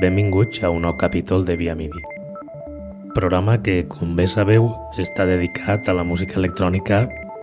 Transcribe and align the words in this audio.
Benvinguts 0.00 0.62
a 0.64 0.70
un 0.72 0.86
nou 0.86 0.94
capítol 0.96 1.42
de 1.44 1.58
Via 1.60 1.74
Midi. 1.76 2.00
Programa 3.12 3.58
que, 3.60 3.82
com 3.84 4.14
bé 4.16 4.24
sabeu, 4.32 4.70
està 4.96 5.26
dedicat 5.28 5.90
a 5.90 5.94
la 5.98 6.06
música 6.08 6.38
electrònica, 6.40 7.02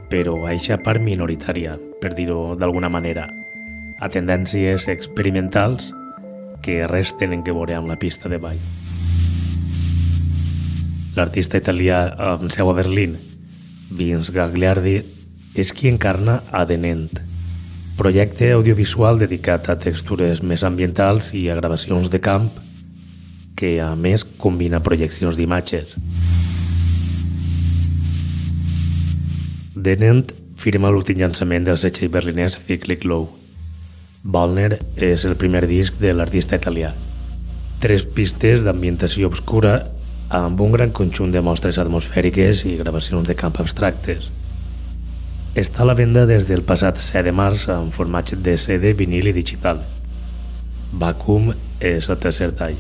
però 0.10 0.34
a 0.42 0.56
eixa 0.56 0.80
part 0.82 0.98
minoritària, 1.06 1.76
per 2.02 2.16
dir-ho 2.18 2.56
d'alguna 2.58 2.90
manera, 2.90 3.28
a 4.02 4.10
tendències 4.10 4.88
experimentals 4.90 5.92
que 6.66 6.80
res 6.90 7.14
tenen 7.22 7.46
que 7.46 7.54
veure 7.54 7.78
amb 7.78 7.94
la 7.94 8.00
pista 8.02 8.26
de 8.26 8.42
ball. 8.42 8.58
L'artista 11.14 11.62
italià 11.62 12.08
amb 12.34 12.50
seu 12.58 12.74
a 12.74 12.78
Berlín, 12.82 13.20
Vince 13.94 14.34
Gagliardi, 14.34 15.04
és 15.54 15.78
qui 15.78 15.94
encarna 15.94 16.42
Adenent, 16.50 17.22
projecte 17.98 18.52
audiovisual 18.54 19.18
dedicat 19.18 19.72
a 19.74 19.76
textures 19.82 20.44
més 20.46 20.62
ambientals 20.64 21.32
i 21.34 21.48
a 21.50 21.56
gravacions 21.58 22.12
de 22.14 22.20
camp 22.22 22.46
que 23.58 23.80
a 23.82 23.96
més 23.98 24.22
combina 24.38 24.84
projeccions 24.86 25.36
d'imatges. 25.36 25.96
Denent 29.74 30.30
firma 30.62 30.94
l'últim 30.94 31.18
llançament 31.18 31.66
del 31.66 31.82
setxell 31.82 32.14
berlinès 32.14 32.62
Cyclic 32.70 33.06
Low. 33.10 33.32
Wallner 34.24 34.78
és 34.96 35.26
el 35.26 35.34
primer 35.42 35.66
disc 35.66 35.98
de 35.98 36.14
l'artista 36.14 36.62
italià. 36.62 36.94
Tres 37.82 38.06
pistes 38.06 38.66
d'ambientació 38.66 39.30
obscura 39.34 39.80
amb 40.30 40.62
un 40.62 40.74
gran 40.78 40.94
conjunt 40.94 41.34
de 41.34 41.42
mostres 41.42 41.82
atmosfèriques 41.82 42.66
i 42.70 42.78
gravacions 42.78 43.26
de 43.26 43.38
camp 43.38 43.58
abstractes. 43.58 44.30
Està 45.58 45.82
a 45.82 45.86
la 45.90 45.96
venda 45.98 46.28
des 46.30 46.46
del 46.46 46.62
passat 46.62 47.00
7 47.02 47.24
de 47.26 47.32
març 47.34 47.64
en 47.74 47.88
format 47.96 48.30
de 48.46 48.54
CD, 48.62 48.92
vinil 49.00 49.32
i 49.32 49.34
digital. 49.34 49.80
Vacuum 51.04 51.50
és 51.82 52.12
el 52.14 52.20
tercer 52.22 52.52
tall. 52.60 52.78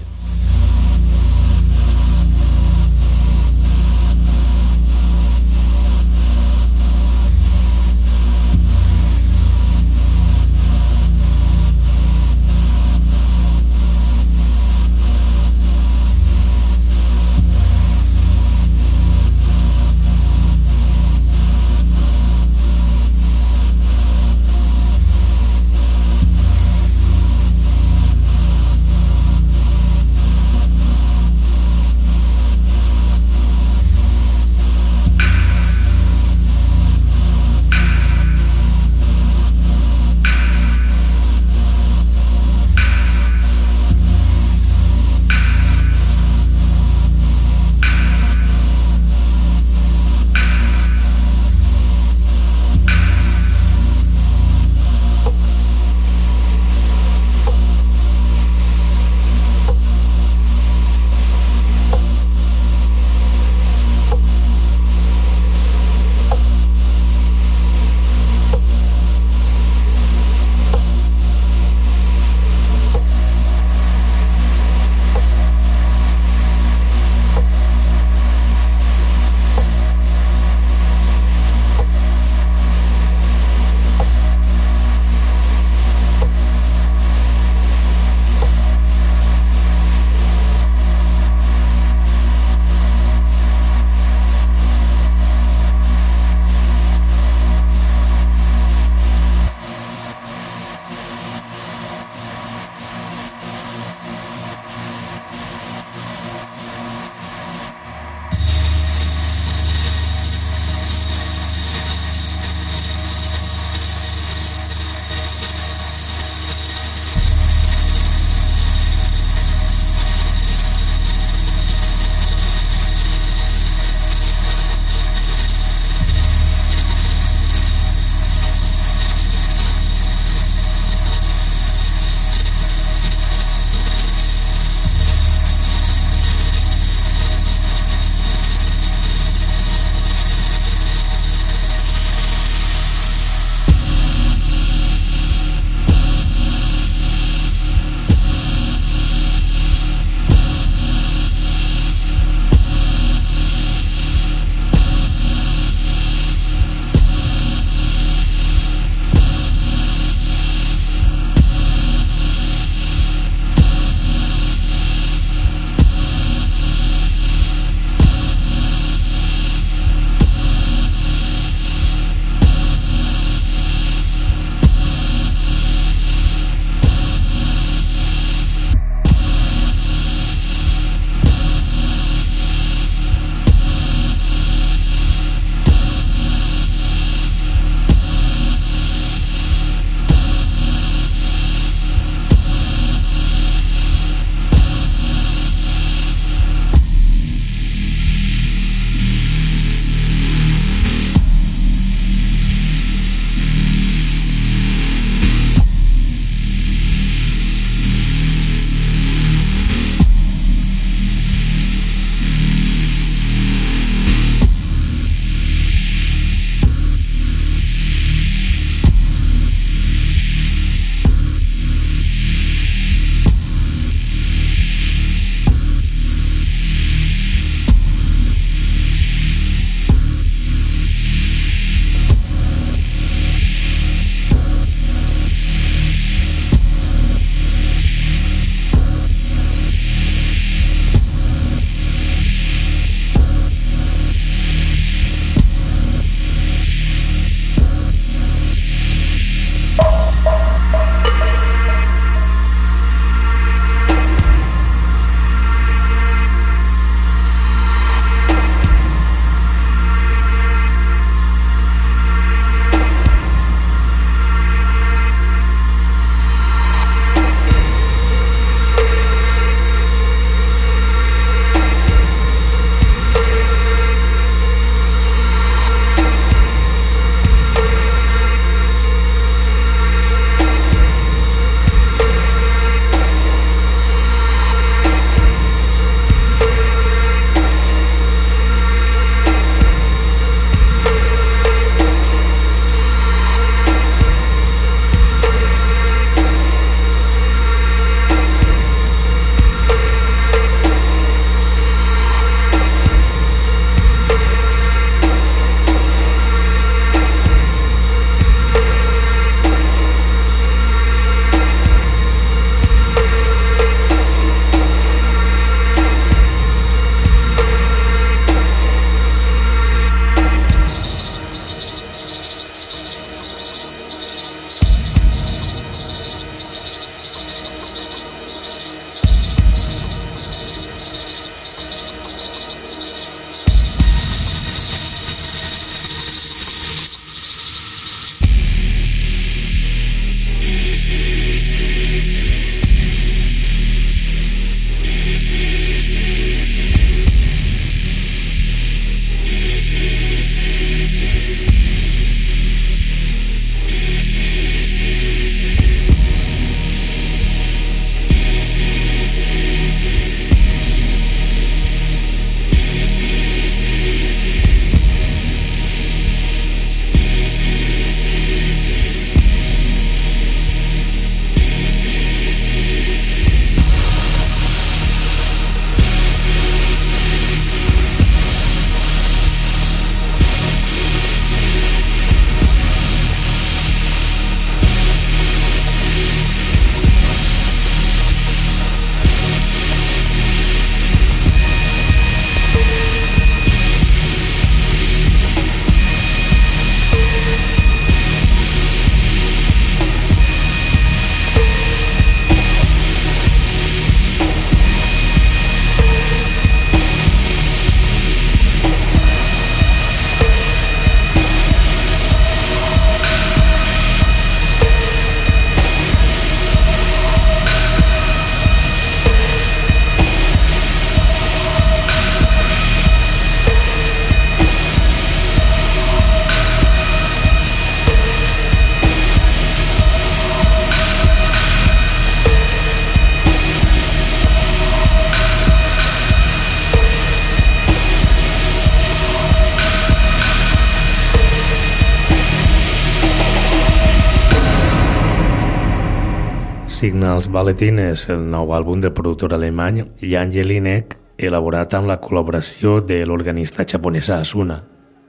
Signals 446.67 447.29
Bulletin 447.31 447.79
és 447.79 448.01
el 448.11 448.25
nou 448.27 448.51
àlbum 448.51 448.81
del 448.83 448.91
productor 448.91 449.31
alemany 449.33 449.85
Jan 450.03 450.33
Jelinek 450.35 450.97
elaborat 451.17 451.71
amb 451.77 451.87
la 451.87 451.95
col·laboració 452.03 452.81
de 452.83 452.99
l'organista 453.07 453.63
japonesa 453.63 454.19
Asuna, 454.19 454.59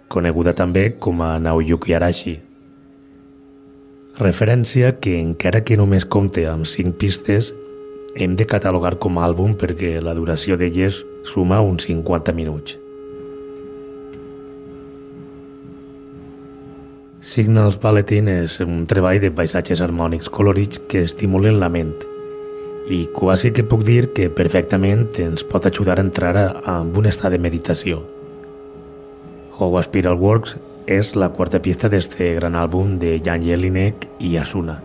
coneguda 0.06 0.54
també 0.54 0.86
com 1.02 1.18
a 1.20 1.34
Naoyuki 1.42 1.98
Arashi. 1.98 2.36
Referència 4.22 4.94
que, 5.02 5.18
encara 5.18 5.64
que 5.66 5.76
només 5.76 6.06
compte 6.06 6.46
amb 6.46 6.66
5 6.66 6.94
pistes, 7.02 7.52
hem 8.14 8.38
de 8.38 8.46
catalogar 8.46 8.96
com 9.02 9.18
a 9.18 9.26
àlbum 9.26 9.58
perquè 9.58 9.98
la 9.98 10.14
duració 10.14 10.56
d'elles 10.56 11.02
suma 11.26 11.58
uns 11.60 11.90
50 11.90 12.38
minuts. 12.38 12.78
Signals 17.28 17.76
Bulletin 17.76 18.24
és 18.32 18.54
un 18.64 18.86
treball 18.88 19.18
de 19.20 19.28
paisatges 19.36 19.82
harmònics 19.84 20.30
colorits 20.32 20.80
que 20.88 21.02
estimulen 21.04 21.58
la 21.60 21.68
ment 21.68 21.90
i 22.88 23.02
quasi 23.12 23.50
que 23.52 23.66
puc 23.68 23.82
dir 23.84 24.14
que 24.16 24.30
perfectament 24.32 25.02
ens 25.20 25.44
pot 25.44 25.68
ajudar 25.68 25.98
a 25.98 26.06
entrar 26.06 26.32
en 26.40 26.94
un 26.96 27.08
estat 27.10 27.34
de 27.36 27.40
meditació. 27.44 28.00
How 29.58 29.76
Spiral 29.84 30.16
Works 30.16 30.56
és 30.88 31.12
la 31.20 31.28
quarta 31.28 31.60
pista 31.60 31.92
d'este 31.92 32.32
gran 32.38 32.56
àlbum 32.56 32.96
de 33.02 33.18
Jan 33.20 33.44
Jelinek 33.44 34.08
i 34.24 34.38
Asuna. 34.40 34.78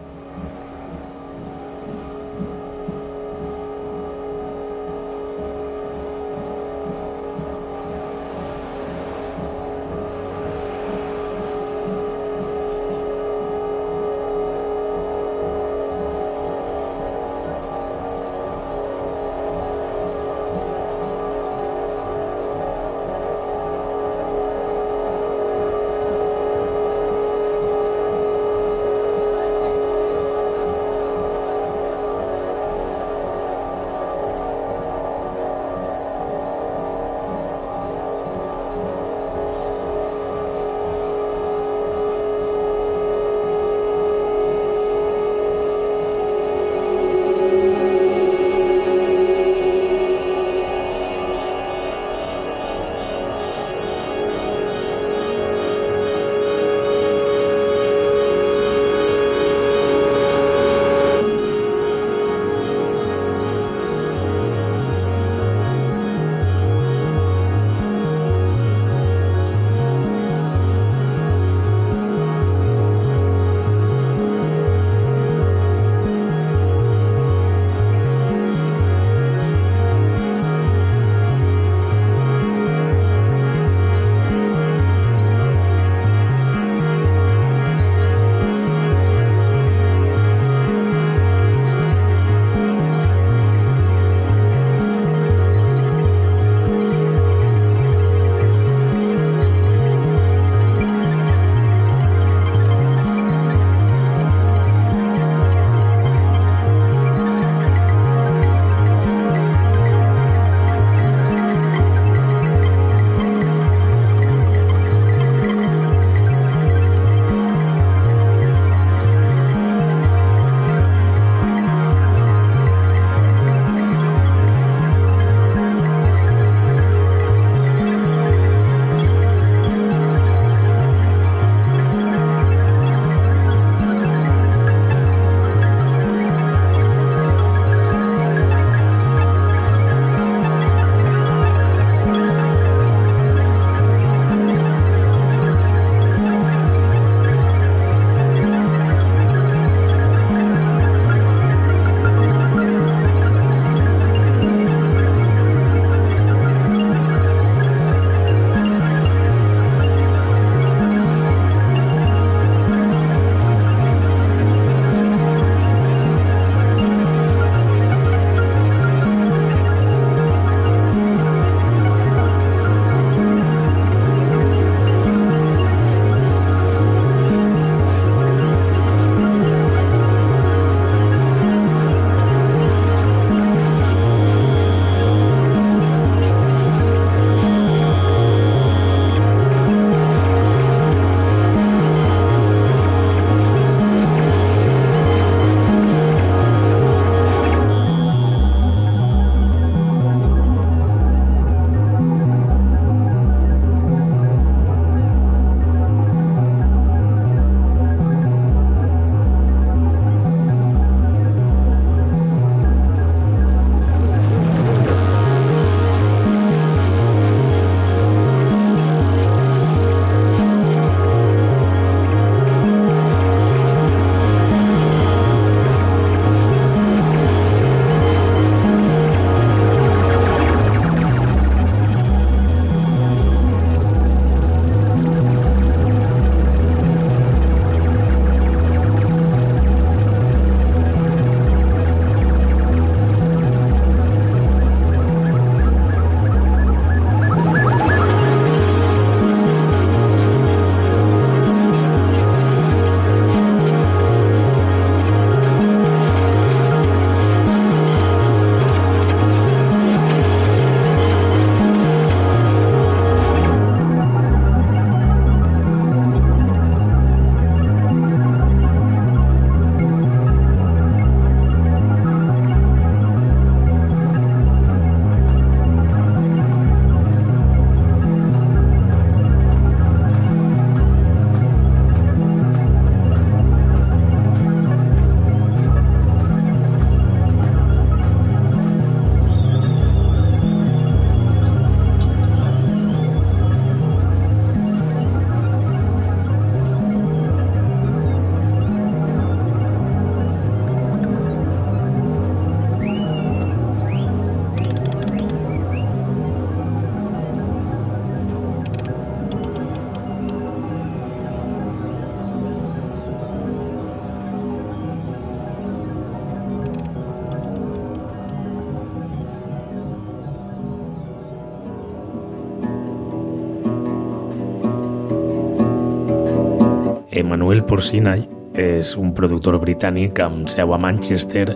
Emmanuel 327.24 327.64
Porcinay 327.64 328.26
és 328.60 328.94
un 329.00 329.14
productor 329.16 329.56
britànic 329.62 330.20
amb 330.22 330.50
seu 330.52 330.74
a 330.76 330.78
Manchester 330.78 331.48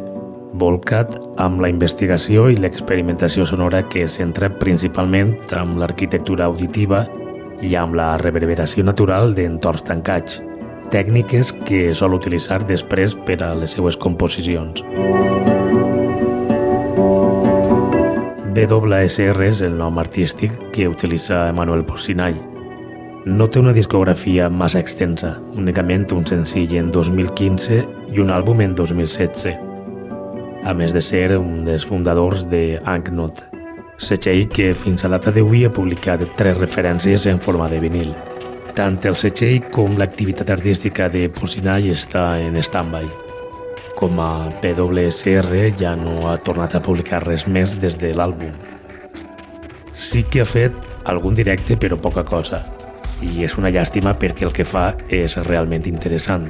volcat 0.57 1.13
amb 1.43 1.61
la 1.61 1.69
investigació 1.69 2.47
i 2.49 2.57
l'experimentació 2.57 3.45
sonora 3.45 3.83
que 3.91 4.07
centra 4.07 4.49
principalment 4.63 5.35
amb 5.59 5.77
l'arquitectura 5.81 6.47
auditiva 6.47 7.03
i 7.61 7.75
amb 7.75 7.97
la 7.99 8.15
reverberació 8.21 8.85
natural 8.87 9.35
d'entorns 9.35 9.83
tancats, 9.85 10.39
tècniques 10.93 11.51
que 11.67 11.91
sol 11.93 12.15
utilitzar 12.15 12.63
després 12.65 13.17
per 13.27 13.41
a 13.43 13.53
les 13.59 13.75
seues 13.75 13.97
composicions. 13.99 14.85
BWSR 18.57 19.49
és 19.51 19.65
el 19.67 19.75
nom 19.77 19.99
artístic 20.01 20.55
que 20.73 20.87
utilitza 20.89 21.49
Emmanuel 21.51 21.85
Porcinay. 21.85 22.56
No 23.27 23.49
té 23.51 23.59
una 23.59 23.73
discografia 23.75 24.45
massa 24.47 24.79
extensa, 24.79 25.33
únicament 25.59 26.05
un 26.15 26.23
senzill 26.29 26.77
en 26.79 26.93
2015 26.95 27.79
i 28.15 28.21
un 28.23 28.29
àlbum 28.31 28.61
en 28.63 28.75
2016, 28.77 29.57
a 30.63 30.73
més 30.73 30.93
de 30.95 31.01
ser 31.03 31.35
un 31.35 31.65
dels 31.67 31.83
fundadors 31.89 32.45
de 32.47 32.79
Anknot, 32.87 33.41
setxell 33.99 34.45
que 34.47 34.69
fins 34.71 35.03
a 35.03 35.11
data 35.11 35.33
d'avui 35.35 35.65
ha 35.67 35.73
publicat 35.75 36.23
tres 36.39 36.55
referències 36.55 37.27
en 37.27 37.43
forma 37.43 37.67
de 37.67 37.81
vinil. 37.83 38.15
Tant 38.79 38.95
el 39.11 39.19
setxell 39.19 39.59
com 39.75 39.99
l'activitat 39.99 40.55
artística 40.55 41.09
de 41.11 41.27
Porcinay 41.27 41.91
està 41.91 42.29
en 42.39 42.55
stand-by 42.63 43.11
com 43.99 44.23
a 44.23 44.47
PWSR 44.61 45.73
ja 45.75 45.97
no 45.99 46.29
ha 46.29 46.37
tornat 46.37 46.79
a 46.79 46.83
publicar 46.85 47.25
res 47.25 47.43
més 47.49 47.75
des 47.81 47.99
de 47.99 48.15
l'àlbum. 48.15 48.55
Sí 49.97 50.23
que 50.23 50.45
ha 50.45 50.47
fet 50.47 50.71
algun 51.03 51.35
directe 51.35 51.75
però 51.75 51.97
poca 51.99 52.23
cosa, 52.23 52.61
i 53.21 53.43
és 53.45 53.57
una 53.57 53.71
llàstima 53.73 54.15
perquè 54.19 54.47
el 54.47 54.53
que 54.55 54.65
fa 54.67 54.91
és 55.13 55.37
realment 55.47 55.87
interessant. 55.89 56.47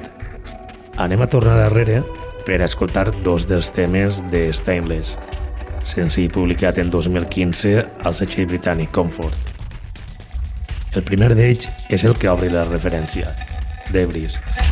Anem 0.98 1.22
a 1.24 1.30
tornar 1.32 1.58
darrere 1.60 2.02
per 2.48 2.62
escoltar 2.66 3.10
dos 3.24 3.48
dels 3.48 3.72
temes 3.76 4.22
de 4.32 4.48
Stainless, 4.56 5.16
senzill 5.88 6.32
publicat 6.34 6.80
en 6.82 6.92
2015 6.92 7.76
al 8.04 8.16
setxell 8.18 8.50
britànic 8.52 8.92
Comfort. 8.96 9.54
El 10.96 11.04
primer 11.08 11.34
d'ells 11.36 11.68
és 11.94 12.08
el 12.08 12.18
que 12.18 12.32
obri 12.32 12.50
la 12.52 12.66
referència, 12.68 13.36
Debris. 13.94 14.36
meravella 14.36 14.67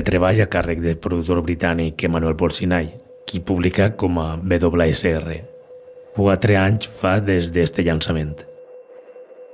de 0.00 0.06
treball 0.06 0.40
a 0.40 0.48
càrrec 0.48 0.80
del 0.80 0.96
productor 0.96 1.42
britànic 1.44 2.06
Emmanuel 2.08 2.36
Porcinay, 2.40 2.88
qui 3.28 3.42
publica 3.44 3.90
com 4.00 4.16
a 4.22 4.30
WSR. 4.40 5.36
Quatre 6.16 6.56
anys 6.56 6.88
fa 7.02 7.18
des 7.20 7.50
d'este 7.52 7.84
llançament. 7.84 8.38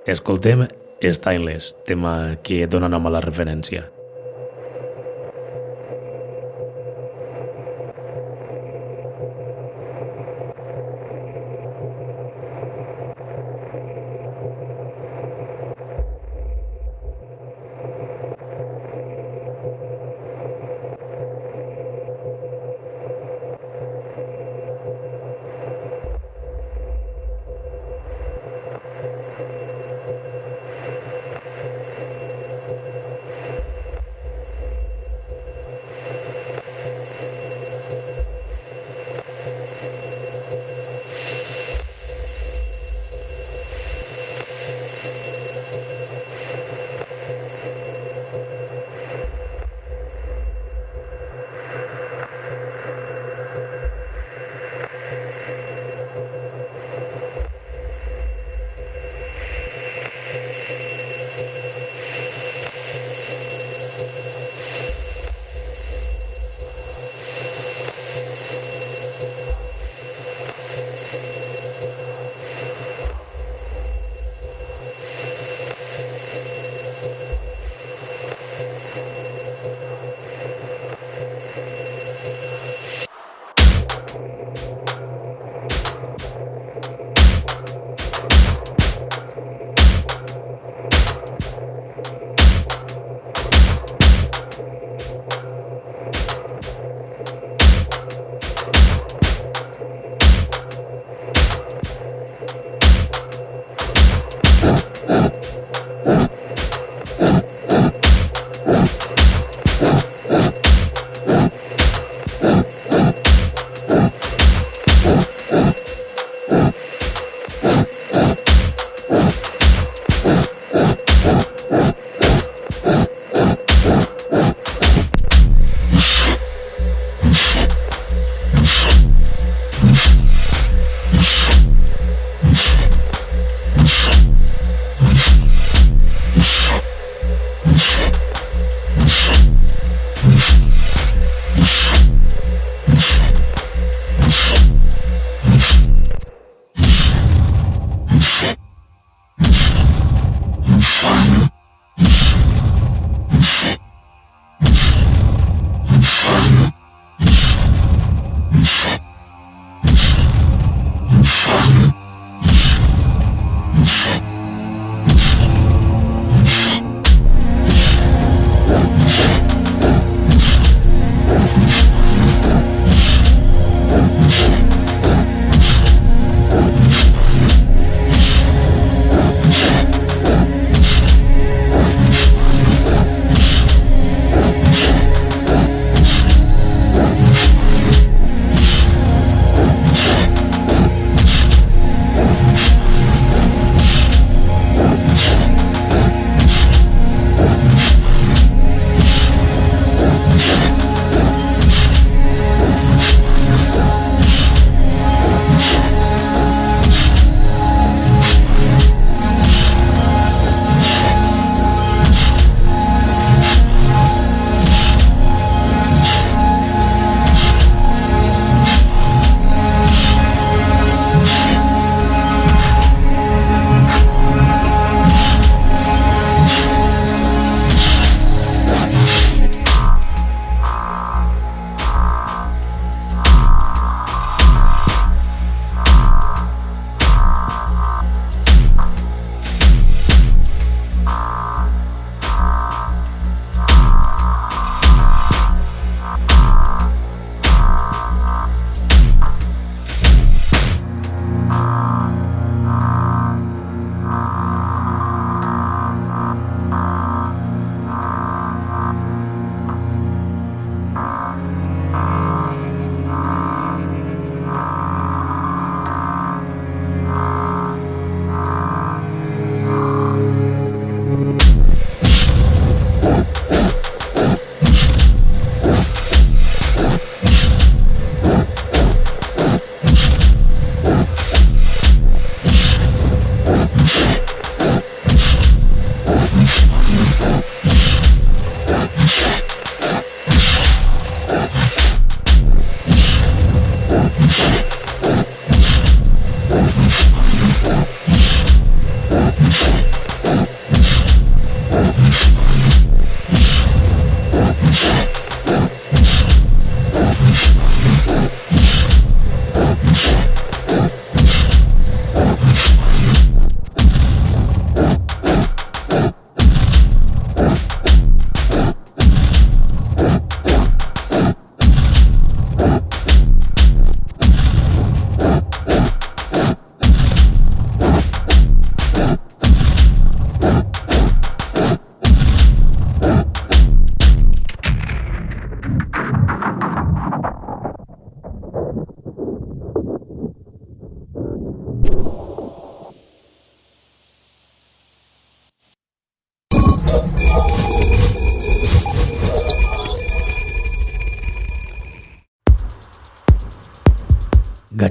Escoltem 0.07 0.69
Stainless, 1.03 1.75
tema 1.85 2.37
que 2.47 2.63
dona 2.71 2.89
nom 2.89 3.11
a 3.11 3.17
la 3.19 3.25
referència. 3.25 3.96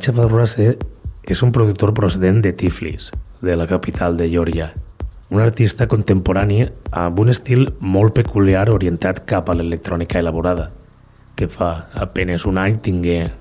Gacha 0.06 0.22
Barrase 0.22 0.66
és 1.26 1.40
un 1.42 1.50
productor 1.50 1.90
procedent 1.98 2.38
de 2.44 2.52
Tiflis, 2.54 3.08
de 3.42 3.56
la 3.58 3.66
capital 3.66 4.18
de 4.18 4.28
Georgia. 4.30 4.68
Un 5.34 5.40
artista 5.42 5.88
contemporani 5.90 6.60
amb 6.92 7.22
un 7.24 7.32
estil 7.34 7.72
molt 7.82 8.14
peculiar 8.14 8.68
orientat 8.70 9.24
cap 9.26 9.50
a 9.50 9.56
l'electrònica 9.58 10.20
elaborada, 10.22 10.68
que 11.34 11.48
fa 11.50 11.88
apenes 12.06 12.46
un 12.46 12.60
any 12.62 12.78
tingué 12.86 13.32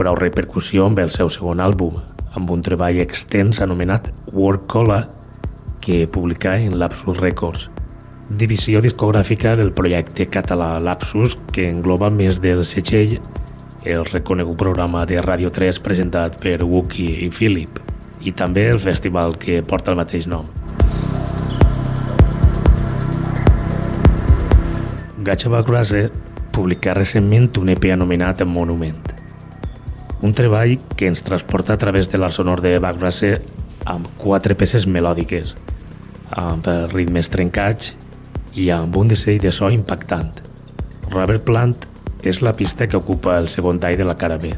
prou 0.00 0.16
repercussió 0.16 0.86
amb 0.88 1.02
el 1.02 1.12
seu 1.12 1.28
segon 1.28 1.60
àlbum, 1.60 1.98
amb 2.32 2.54
un 2.56 2.64
treball 2.64 3.02
extens 3.04 3.60
anomenat 3.60 4.08
Work 4.32 4.64
Cola, 4.64 5.02
que 5.84 6.06
publicà 6.08 6.56
en 6.56 6.78
Lapsus 6.80 7.20
Records, 7.20 7.68
divisió 8.30 8.80
discogràfica 8.80 9.58
del 9.60 9.74
projecte 9.76 10.24
català 10.32 10.78
Lapsus, 10.80 11.36
que 11.52 11.68
engloba 11.68 12.08
més 12.08 12.40
del 12.40 12.64
setxell 12.64 13.18
el 13.84 14.04
reconegut 14.04 14.58
programa 14.58 15.04
de 15.06 15.20
Ràdio 15.22 15.52
3 15.54 15.78
presentat 15.84 16.38
per 16.42 16.64
Wookie 16.64 17.22
i 17.26 17.28
Philip, 17.30 17.78
i 18.20 18.32
també 18.32 18.66
el 18.72 18.80
festival 18.82 19.36
que 19.38 19.62
porta 19.62 19.92
el 19.92 19.98
mateix 20.00 20.26
nom. 20.26 20.46
Gacha 25.22 25.50
Bagrase 25.52 26.08
publicà 26.54 26.94
recentment 26.96 27.52
un 27.60 27.70
EP 27.70 27.86
anomenat 27.92 28.42
Monument, 28.46 28.98
un 30.22 30.34
treball 30.34 30.78
que 30.96 31.06
ens 31.06 31.22
transporta 31.22 31.74
a 31.74 31.78
través 31.78 32.10
de 32.10 32.18
l'art 32.18 32.34
sonor 32.34 32.62
de 32.64 32.78
Bagrase 32.82 33.36
amb 33.86 34.08
quatre 34.18 34.56
peces 34.58 34.88
melòdiques, 34.90 35.54
amb 36.34 36.66
ritmes 36.92 37.30
trencats 37.30 37.94
i 38.58 38.70
amb 38.74 38.96
un 38.96 39.08
disseny 39.08 39.38
de 39.38 39.52
so 39.54 39.70
impactant. 39.70 40.42
Robert 41.12 41.46
Plant 41.46 41.86
és 42.28 42.42
la 42.44 42.52
pista 42.52 42.86
que 42.86 43.00
ocupa 43.00 43.38
el 43.40 43.48
segon 43.48 43.80
tall 43.80 43.96
de 43.96 44.04
la 44.04 44.16
cara 44.20 44.36
B. 44.36 44.52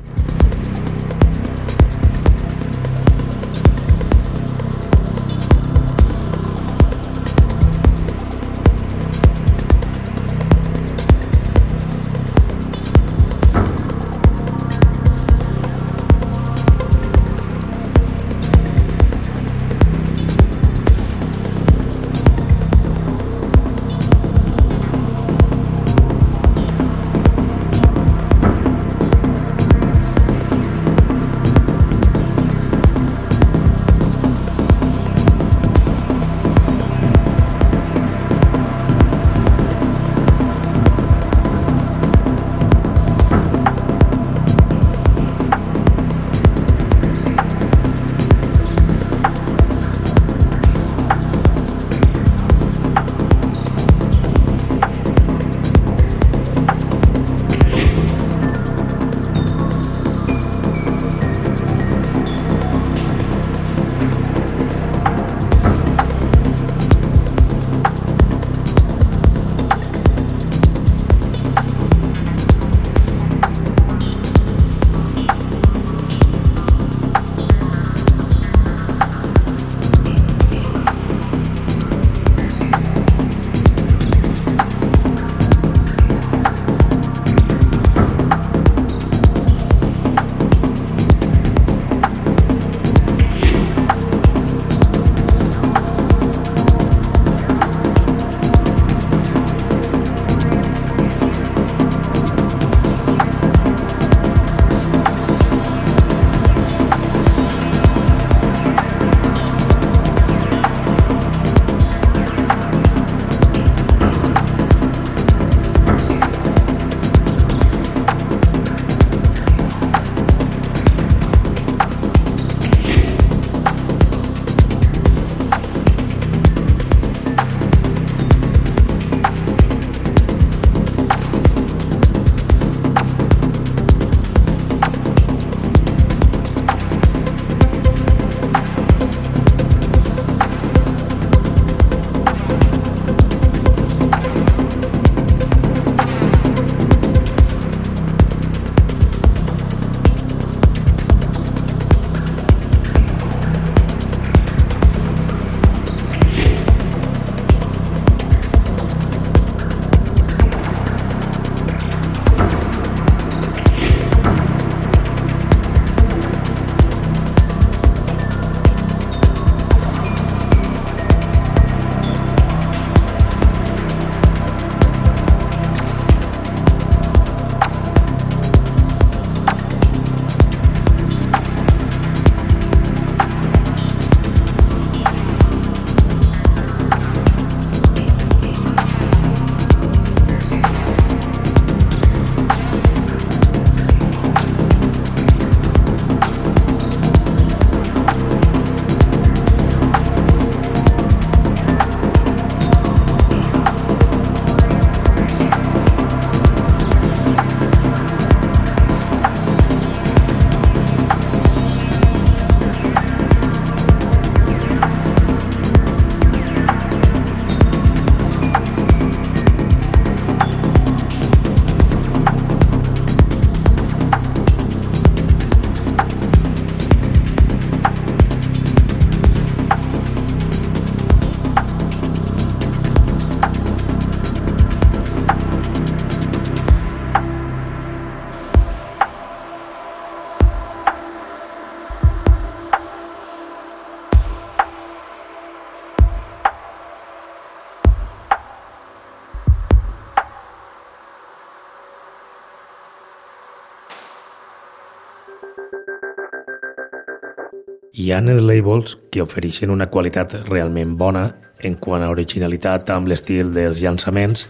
Ha 258.10 258.18
els 258.18 258.42
labels 258.42 258.96
que 259.12 259.22
ofereixen 259.22 259.70
una 259.70 259.86
qualitat 259.86 260.32
realment 260.48 260.96
bona 260.98 261.20
en 261.62 261.76
quant 261.78 262.02
a 262.02 262.08
originalitat 262.10 262.88
amb 262.90 263.06
l'estil 263.06 263.52
dels 263.54 263.78
llançaments 263.78 264.48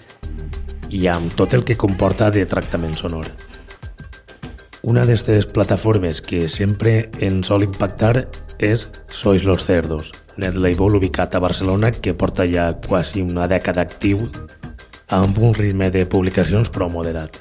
i 0.89 1.03
amb 1.13 1.35
tot 1.37 1.53
el 1.53 1.65
que 1.69 1.77
comporta 1.77 2.31
de 2.33 2.47
tractament 2.49 2.95
sonor. 2.97 3.27
Una 4.83 5.05
d'aquestes 5.05 5.51
plataformes 5.53 6.23
que 6.25 6.49
sempre 6.49 7.11
ens 7.21 7.51
sol 7.53 7.67
impactar 7.67 8.15
és 8.57 8.87
Sois 9.13 9.45
los 9.45 9.67
Cerdos, 9.69 10.09
net 10.41 10.57
label 10.57 10.97
ubicat 10.97 11.37
a 11.37 11.43
Barcelona 11.45 11.91
que 11.93 12.15
porta 12.15 12.49
ja 12.49 12.71
quasi 12.87 13.21
una 13.21 13.45
dècada 13.45 13.85
actiu 13.85 14.25
amb 15.13 15.37
un 15.37 15.53
ritme 15.53 15.91
de 15.91 16.07
publicacions 16.07 16.73
prou 16.73 16.89
moderat. 16.89 17.37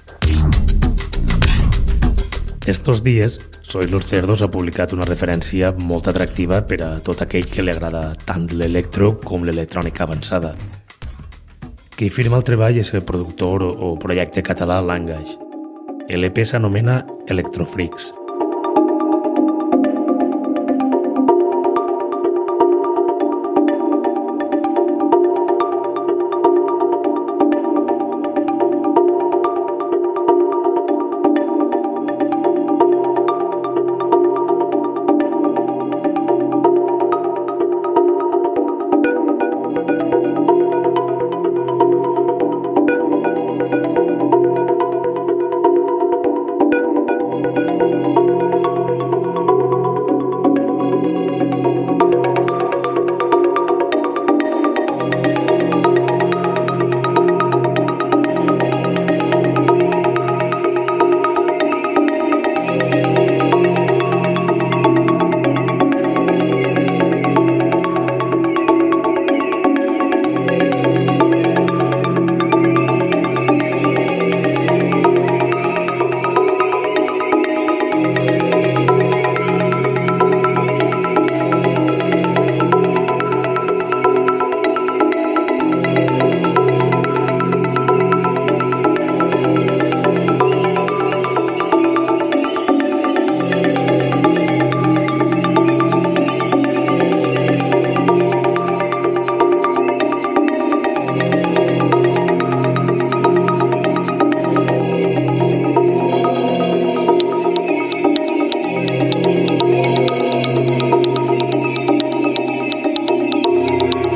Estos 2.68 3.06
dies, 3.08 3.40
Sois 3.70 3.92
los 3.92 4.08
Cerdos 4.08 4.42
ha 4.42 4.48
publicat 4.50 4.96
una 4.96 5.06
referència 5.06 5.68
molt 5.78 6.08
atractiva 6.10 6.58
per 6.66 6.80
a 6.82 6.88
tot 7.06 7.20
aquell 7.22 7.46
que 7.54 7.62
li 7.62 7.70
agrada 7.70 8.16
tant 8.26 8.48
l'electro 8.50 9.12
com 9.22 9.46
l'electrònica 9.46 10.08
avançada. 10.08 10.56
Qui 11.94 12.10
firma 12.10 12.40
el 12.42 12.48
treball 12.48 12.82
és 12.82 12.90
el 12.98 13.06
productor 13.06 13.68
o 13.70 13.92
projecte 14.02 14.42
català 14.42 14.80
Langaix. 14.82 15.38
L'EP 16.10 16.42
s'anomena 16.50 17.04
Electrofreaks. 17.30 18.10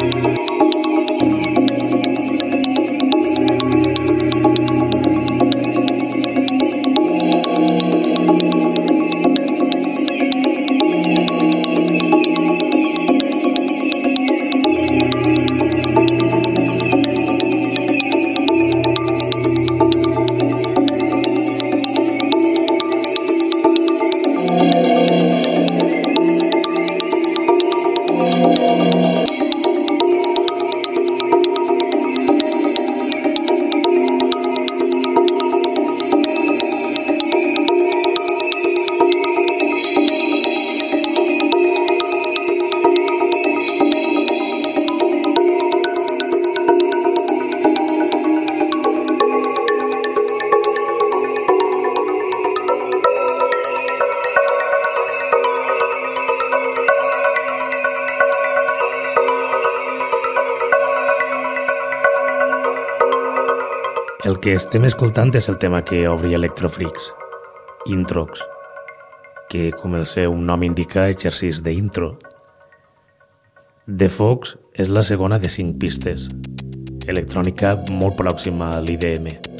El 0.03 0.62
que 64.43 64.57
estem 64.59 64.83
escoltant 64.83 65.29
és 65.39 65.45
el 65.47 65.55
tema 65.55 65.79
que 65.87 66.01
obri 66.11 66.33
Electrofreaks, 66.35 67.05
Introx, 67.87 68.41
que, 69.47 69.69
com 69.79 69.95
el 69.95 70.03
seu 70.03 70.35
nom 70.35 70.65
indica, 70.67 71.05
exercís 71.13 71.61
d'intro. 71.63 72.09
The 73.87 74.11
Fox 74.11 74.57
és 74.75 74.91
la 74.91 75.05
segona 75.07 75.39
de 75.39 75.47
cinc 75.47 75.79
pistes, 75.79 76.27
electrònica 77.07 77.77
molt 77.87 78.19
pròxima 78.19 78.73
a 78.75 78.83
l'IDM. 78.83 79.52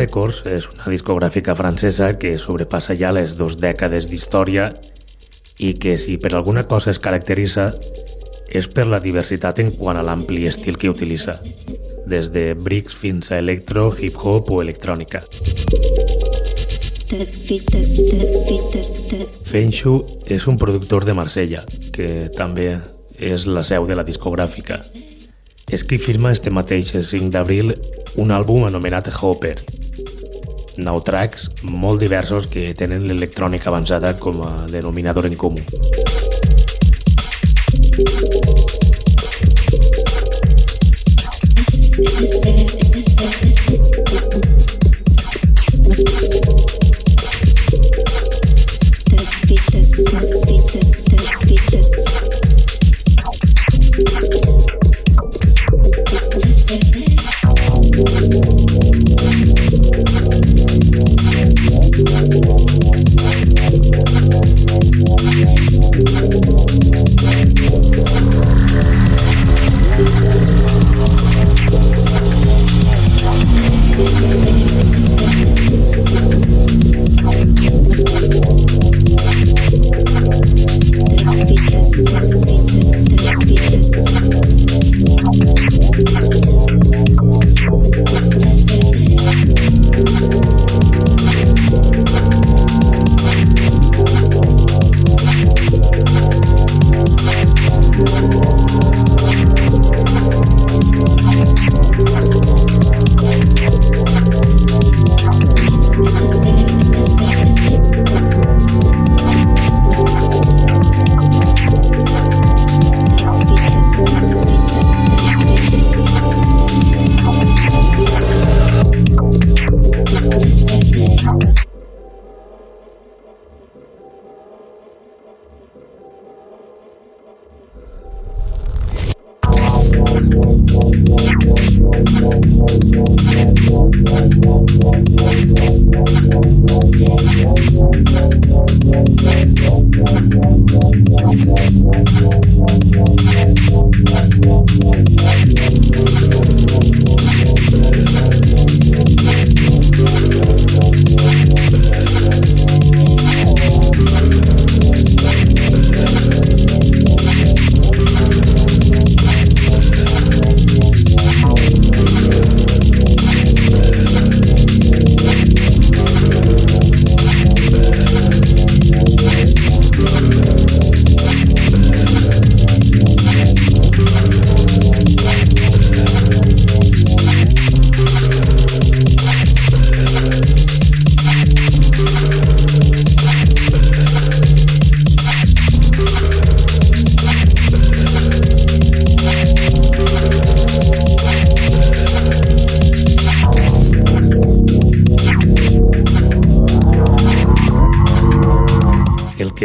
Records 0.00 0.38
és 0.48 0.64
una 0.70 0.88
discogràfica 0.88 1.52
francesa 1.58 2.14
que 2.20 2.38
sobrepassa 2.40 2.94
ja 2.96 3.10
les 3.12 3.34
dos 3.36 3.58
dècades 3.60 4.06
d'història 4.08 4.70
i 5.60 5.74
que 5.76 5.98
si 6.00 6.16
per 6.16 6.30
alguna 6.32 6.62
cosa 6.70 6.88
es 6.94 7.00
caracteritza 7.04 7.66
és 8.48 8.66
per 8.72 8.86
la 8.88 9.00
diversitat 9.04 9.60
en 9.60 9.68
quant 9.76 10.00
a 10.00 10.04
l'ampli 10.06 10.46
estil 10.48 10.78
que 10.80 10.88
utilitza, 10.88 11.36
des 12.08 12.30
de 12.32 12.54
bricks 12.54 12.96
fins 12.96 13.28
a 13.30 13.38
electro, 13.38 13.90
hip-hop 13.92 14.48
o 14.50 14.62
electrònica. 14.64 15.20
Fenshu 19.52 19.94
és 20.26 20.48
un 20.48 20.56
productor 20.56 21.04
de 21.04 21.14
Marsella, 21.18 21.66
que 21.92 22.30
també 22.34 22.72
és 23.18 23.44
la 23.44 23.66
seu 23.68 23.84
de 23.86 24.00
la 24.00 24.06
discogràfica. 24.08 24.80
És 25.70 25.84
qui 25.84 26.00
firma 26.02 26.32
este 26.32 26.50
mateix 26.50 26.96
5 26.96 27.30
d'abril 27.30 27.76
un 28.16 28.32
àlbum 28.34 28.64
anomenat 28.66 29.12
Hopper. 29.20 29.58
Nou 30.80 31.02
tracks 31.04 31.48
molt 31.68 32.00
diversos 32.00 32.48
que 32.50 32.70
tenen 32.78 33.04
l'electrònica 33.08 33.68
avançada 33.72 34.14
com 34.20 34.40
a 34.46 34.54
denominador 34.72 35.28
en 35.28 35.36
comú. 35.36 35.60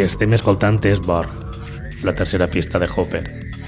Estem 0.05 0.35
escoltant 0.37 0.77
és 0.85 0.99
Borg, 1.01 1.31
la 2.05 2.13
tercera 2.13 2.45
pista 2.47 2.77
de 2.77 2.85
Hopper, 2.85 3.23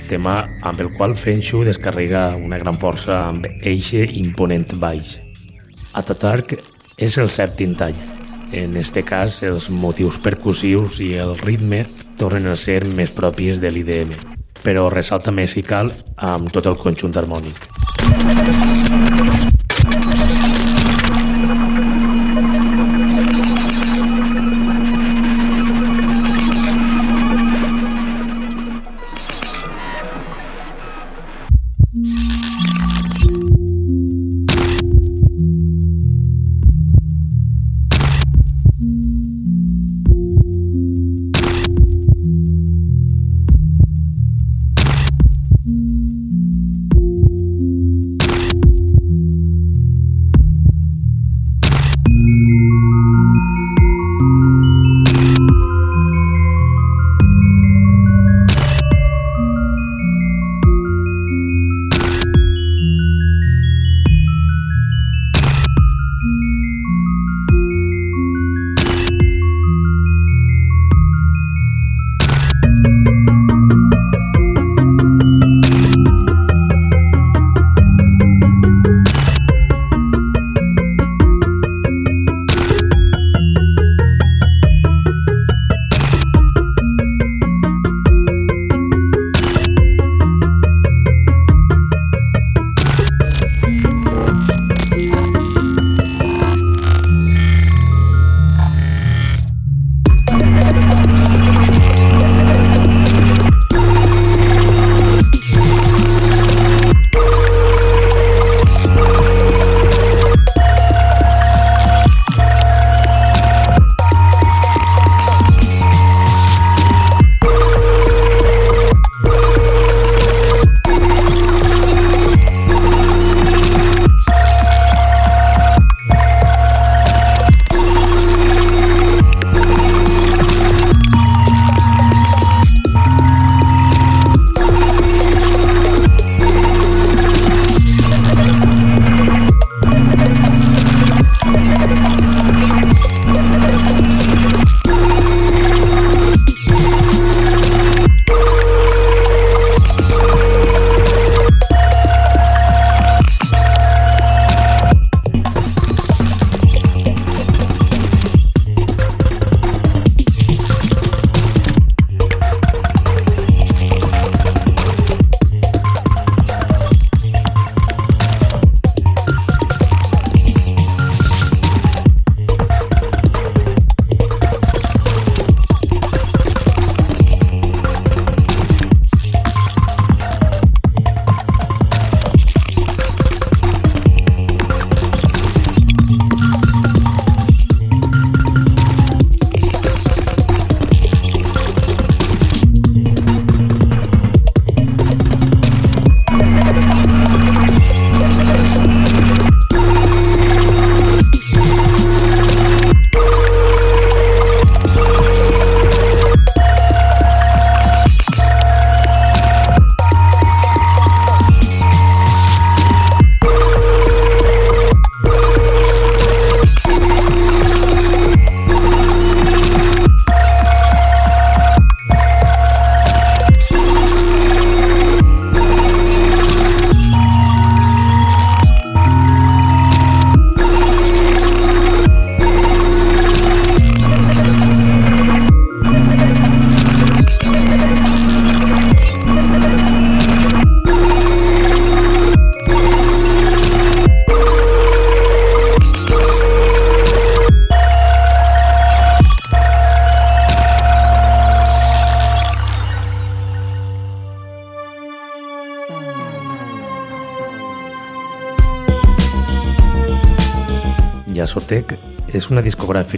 tema 0.09 0.35
amb 0.61 0.81
el 0.83 0.91
qual 0.93 1.15
Fenshu 1.17 1.63
descarrega 1.65 2.35
una 2.37 2.59
gran 2.61 2.77
força 2.77 3.15
amb 3.31 3.47
eixe 3.65 4.03
imponent 4.19 4.75
baix. 4.77 5.15
Atatark 5.97 6.53
és 6.97 7.17
el 7.17 7.31
sèptim 7.33 7.73
tall. 7.79 7.97
En 8.53 8.77
este 8.77 9.03
cas, 9.03 9.41
els 9.43 9.69
motius 9.69 10.19
percussius 10.23 11.01
i 11.03 11.15
el 11.19 11.33
ritme 11.41 11.83
tornen 12.21 12.53
a 12.53 12.55
ser 12.55 12.83
més 12.85 13.11
propis 13.11 13.59
de 13.63 13.73
l'IDM, 13.73 14.13
però 14.61 14.87
ressalta 14.93 15.33
més 15.33 15.57
si 15.57 15.65
cal 15.65 15.91
amb 16.17 16.53
tot 16.53 16.69
el 16.69 16.77
conjunt 16.77 17.17
harmònic. 17.17 17.65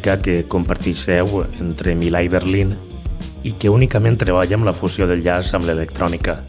Discogràfica 0.09 0.17
que 0.23 0.47
comparteix 0.49 1.03
seu 1.05 1.43
entre 1.59 1.93
Milà 1.95 2.23
i 2.23 2.29
Berlín 2.29 2.75
i 3.43 3.53
que 3.53 3.69
únicament 3.69 4.17
treballa 4.17 4.55
amb 4.55 4.65
la 4.65 4.73
fusió 4.73 5.05
del 5.07 5.21
jazz 5.21 5.53
amb 5.53 5.65
l'electrònica. 5.65 6.43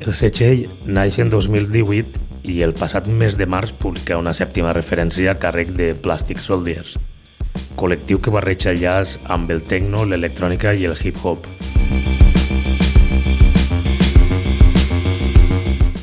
El 0.00 0.12
setxell 0.12 0.66
naix 0.84 1.18
en 1.18 1.30
2018 1.30 2.20
i 2.44 2.60
el 2.62 2.74
passat 2.74 3.08
mes 3.08 3.38
de 3.38 3.46
març 3.46 3.72
publica 3.72 4.18
una 4.18 4.34
sèptima 4.34 4.74
referència 4.74 5.32
a 5.32 5.38
càrrec 5.40 5.72
de 5.72 5.94
Plastic 5.94 6.38
Soldiers, 6.38 6.98
col·lectiu 7.76 8.20
que 8.20 8.30
barreja 8.30 8.70
el 8.70 8.80
jazz 8.82 9.18
amb 9.24 9.50
el 9.50 9.62
techno, 9.62 10.04
l'electrònica 10.04 10.74
i 10.74 10.84
el 10.84 10.96
hip-hop. 11.00 11.48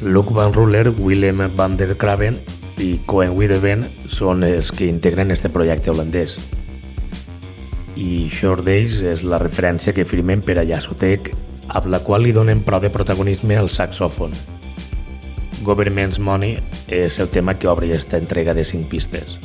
Luke 0.02 0.34
Van 0.34 0.54
Ruller, 0.54 0.90
Willem 0.98 1.46
van 1.56 1.78
der 1.78 1.96
Kraven 1.96 2.42
i 2.82 2.98
Cohen 3.06 3.38
Widerben 3.38 3.86
són 4.12 4.44
els 4.44 4.72
que 4.76 4.90
integren 4.92 5.32
este 5.32 5.50
projecte 5.50 5.92
holandès. 5.92 6.38
i 7.96 8.30
Short 8.32 8.64
Days 8.66 9.02
és 9.04 9.22
la 9.24 9.38
referència 9.42 9.94
que 9.94 10.06
firmen 10.08 10.42
per 10.42 10.58
a 10.58 10.64
Yassotec, 10.64 11.34
amb 11.68 11.90
la 11.92 12.00
qual 12.00 12.24
li 12.24 12.32
donen 12.32 12.64
prou 12.64 12.80
de 12.82 12.90
protagonisme 12.90 13.58
al 13.58 13.70
saxòfon. 13.70 14.32
Government's 15.64 16.20
Money 16.20 16.58
és 16.88 17.20
el 17.20 17.30
tema 17.30 17.58
que 17.60 17.70
obre 17.70 17.92
aquesta 17.92 18.18
entrega 18.18 18.56
de 18.58 18.66
5 18.66 18.90
pistes. 18.90 19.38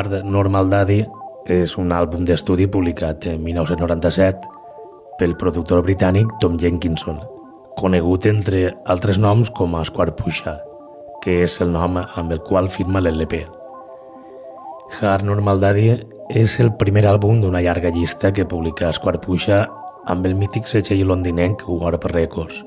Hard 0.00 0.24
Normal 0.24 0.70
Daddy 0.72 1.02
és 1.52 1.74
un 1.76 1.90
àlbum 1.92 2.22
d'estudi 2.24 2.64
publicat 2.72 3.26
en 3.28 3.42
1997 3.44 4.46
pel 5.20 5.34
productor 5.36 5.82
britànic 5.84 6.30
Tom 6.40 6.54
Jenkinson, 6.56 7.18
conegut 7.76 8.24
entre 8.30 8.62
altres 8.94 9.18
noms 9.20 9.50
com 9.58 9.74
a 9.76 9.82
Square 9.84 10.14
Pusha, 10.16 10.54
que 11.20 11.34
és 11.44 11.58
el 11.60 11.74
nom 11.74 11.98
amb 12.00 12.32
el 12.32 12.40
qual 12.46 12.70
firma 12.72 13.02
l'LP. 13.04 13.42
Hard 15.02 15.26
Normal 15.28 15.60
Daddy 15.60 15.90
és 16.32 16.56
el 16.64 16.72
primer 16.80 17.04
àlbum 17.10 17.42
d'una 17.42 17.60
llarga 17.60 17.92
llista 17.92 18.32
que 18.32 18.48
publica 18.48 18.94
Square 18.96 19.20
Pusha 19.20 19.66
amb 20.08 20.24
el 20.24 20.38
mític 20.38 20.70
setxell 20.70 21.04
londinenc 21.12 21.66
Warp 21.68 22.08
Records. 22.14 22.62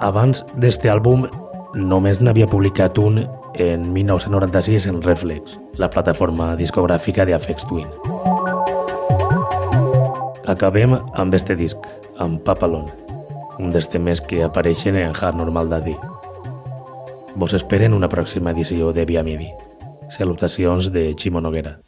Abans 0.00 0.40
d'este 0.56 0.88
àlbum 0.88 1.28
només 1.76 2.24
n'havia 2.24 2.48
publicat 2.48 2.96
un 2.96 3.26
en 3.60 3.92
1996 3.92 4.88
en 4.88 5.02
Reflex, 5.04 5.60
la 5.76 5.90
plataforma 5.90 6.54
discogràfica 6.56 7.24
de 7.26 7.34
Afex 7.34 7.66
Twin. 7.66 7.88
Acabem 10.46 10.94
amb 10.94 11.34
este 11.34 11.56
disc, 11.56 11.78
amb 12.18 12.42
Papalon, 12.44 12.86
un 13.58 13.72
dels 13.74 13.88
temes 13.88 14.20
que 14.20 14.44
apareixen 14.44 14.96
en 15.00 15.14
Hard 15.14 15.40
Normal 15.40 15.72
Daddy. 15.72 15.96
Vos 17.34 17.56
esperen 17.56 17.96
una 17.96 18.08
pròxima 18.08 18.52
edició 18.52 18.92
de 18.92 19.06
Via 19.08 19.24
Midi. 19.26 19.50
Salutacions 20.10 20.92
de 20.92 21.14
Ximo 21.18 21.40
Noguera. 21.40 21.78